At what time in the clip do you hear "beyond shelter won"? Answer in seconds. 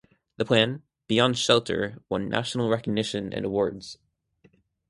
1.05-2.27